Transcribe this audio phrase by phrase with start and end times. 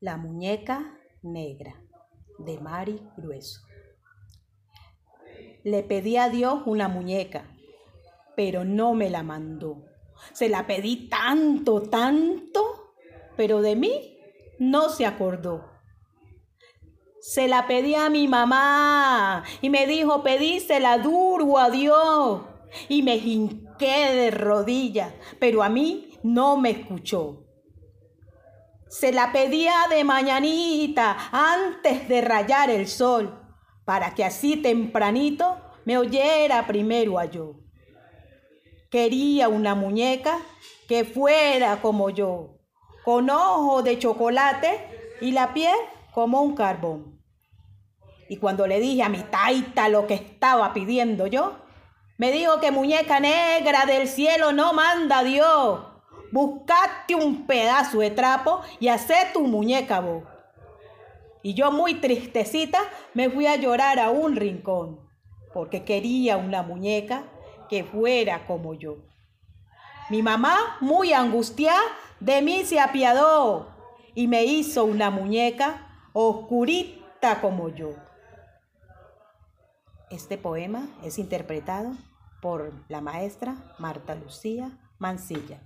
[0.00, 1.82] La muñeca negra
[2.38, 3.62] de Mari Grueso.
[5.64, 7.56] Le pedí a Dios una muñeca,
[8.36, 9.86] pero no me la mandó.
[10.34, 12.92] Se la pedí tanto, tanto,
[13.38, 14.18] pero de mí
[14.58, 15.64] no se acordó.
[17.18, 22.42] Se la pedí a mi mamá y me dijo, pedísela duro a Dios.
[22.90, 27.46] Y me hinqué de rodillas, pero a mí no me escuchó.
[28.88, 33.40] Se la pedía de mañanita antes de rayar el sol,
[33.84, 37.56] para que así tempranito me oyera primero a yo.
[38.90, 40.38] Quería una muñeca
[40.88, 42.58] que fuera como yo,
[43.04, 45.76] con ojo de chocolate y la piel
[46.12, 47.20] como un carbón.
[48.28, 51.58] Y cuando le dije a mi taita lo que estaba pidiendo yo,
[52.18, 55.80] me dijo que muñeca negra del cielo no manda Dios,
[56.32, 60.24] buscate un pedazo de trapo y hacé tu muñeca vos.
[61.42, 62.80] Y yo muy tristecita
[63.14, 65.00] me fui a llorar a un rincón,
[65.54, 67.24] porque quería una muñeca
[67.68, 68.96] que fuera como yo.
[70.10, 71.80] Mi mamá, muy angustiada,
[72.20, 73.68] de mí se apiadó
[74.14, 77.90] y me hizo una muñeca oscurita como yo.
[80.10, 81.92] Este poema es interpretado
[82.40, 85.60] por la maestra Marta Lucía Mancilla.